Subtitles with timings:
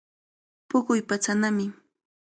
[0.69, 1.65] Puquy patsanami.